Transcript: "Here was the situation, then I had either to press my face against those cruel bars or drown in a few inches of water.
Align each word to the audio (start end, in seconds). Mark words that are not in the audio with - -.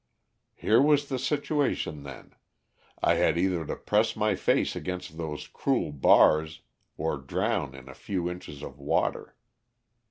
"Here 0.55 0.81
was 0.81 1.09
the 1.09 1.19
situation, 1.19 2.01
then 2.01 2.33
I 3.03 3.13
had 3.21 3.37
either 3.37 3.63
to 3.67 3.75
press 3.75 4.15
my 4.15 4.33
face 4.33 4.75
against 4.75 5.17
those 5.19 5.45
cruel 5.47 5.91
bars 5.91 6.61
or 6.97 7.17
drown 7.19 7.75
in 7.75 7.87
a 7.87 7.93
few 7.93 8.27
inches 8.27 8.63
of 8.63 8.79
water. 8.79 9.35